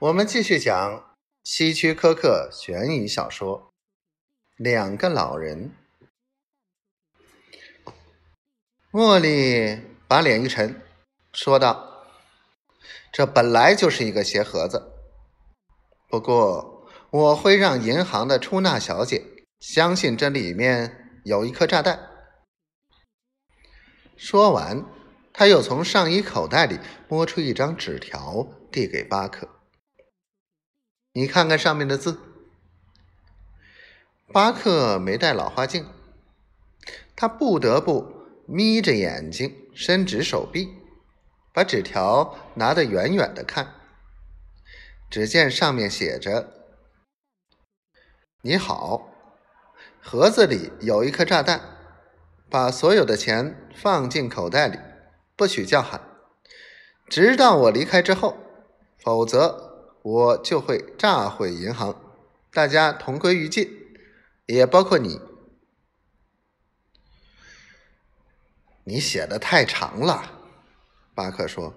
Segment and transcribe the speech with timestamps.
[0.00, 3.72] 我们继续讲希区柯克悬疑小说
[4.62, 5.72] 《两个老人》。
[8.92, 10.80] 茉莉把脸一沉，
[11.32, 12.06] 说道
[13.10, 14.92] ：“这本来就是一个鞋盒子，
[16.08, 19.24] 不过我会让银行的出纳小姐
[19.58, 22.08] 相信这里面有一颗炸弹。”
[24.16, 24.84] 说完，
[25.32, 29.48] 他又从上衣口袋里摸出一张纸条，递给巴克
[31.18, 32.20] ：“你看看上面的字。”
[34.32, 35.84] 巴克没戴老花镜，
[37.16, 38.16] 他不得不。
[38.46, 40.72] 眯着眼睛，伸直手臂，
[41.52, 43.74] 把纸条拿得远远的看。
[45.10, 46.48] 只见上面写着
[48.40, 49.12] ：“你好，
[50.00, 51.60] 盒子里有一颗炸弹，
[52.48, 54.78] 把所有的钱放进口袋里，
[55.36, 56.00] 不许叫喊，
[57.06, 58.38] 直到我离开之后，
[58.96, 59.67] 否则
[60.08, 61.94] 我就会炸毁银行，
[62.50, 63.70] 大家同归于尽，
[64.46, 65.20] 也包括你。”
[68.84, 70.40] 你写的太长了，
[71.14, 71.74] 巴克说。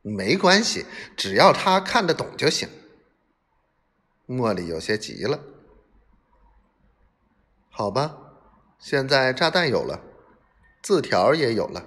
[0.00, 2.68] 没关系，只要他看得懂就行。
[4.28, 5.40] 茉莉有些急了。
[7.68, 8.16] 好吧，
[8.78, 10.00] 现在炸弹有了，
[10.82, 11.84] 字条也有了，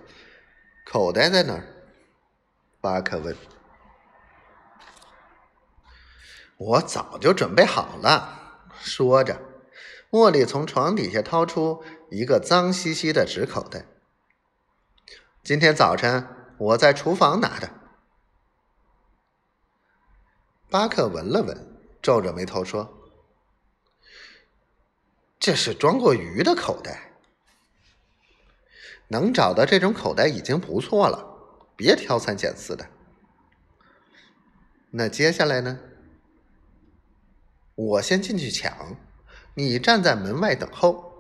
[0.85, 1.65] 口袋在哪儿？
[2.81, 3.33] 巴克问。
[6.57, 8.67] 我早就准备好了。
[8.79, 9.41] 说着，
[10.11, 11.83] 茉莉从床底下掏出。
[12.11, 13.87] 一个脏兮兮的纸口袋。
[15.43, 17.73] 今天早晨我在厨房拿的。
[20.69, 23.09] 巴克闻了闻，皱着眉头说
[25.39, 27.17] ：“这是装过鱼的口袋。
[29.07, 31.25] 能找到这种口袋已经不错了，
[31.75, 32.87] 别挑三拣四的。
[34.91, 35.79] 那接下来呢？
[37.75, 38.95] 我先进去抢，
[39.53, 41.13] 你站在门外等候。”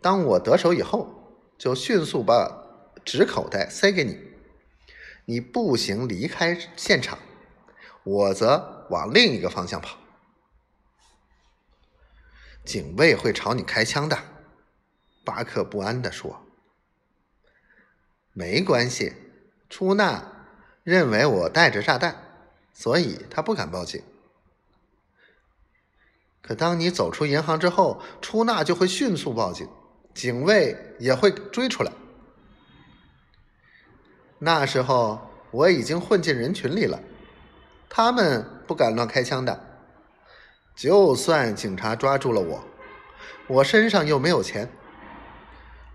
[0.00, 2.64] 当我得手以后，就迅速把
[3.04, 4.16] 纸口袋塞给你，
[5.24, 7.18] 你步行离开现场，
[8.04, 9.98] 我则往另一个方向跑。
[12.64, 14.16] 警卫会朝你开枪的，
[15.24, 16.46] 巴克不安地说。
[18.32, 19.14] 没关系，
[19.68, 20.22] 出纳
[20.84, 22.14] 认为我带着炸弹，
[22.72, 24.00] 所以他不敢报警。
[26.48, 29.68] 可当你走出银行之后，出纳就会迅速报警。
[30.14, 31.92] 警卫也会追出来。
[34.38, 35.20] 那时候
[35.50, 36.98] 我已经混进人群里了，
[37.90, 39.62] 他们不敢乱开枪的。
[40.74, 42.64] 就算警察抓住了我，
[43.46, 44.70] 我身上又没有钱，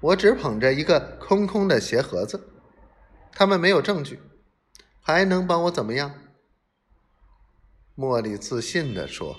[0.01, 2.47] 我只捧着一个空空的鞋盒子，
[3.31, 4.21] 他们没有证据，
[5.01, 6.13] 还能把我怎么样？
[7.97, 9.35] 茉莉自信地说。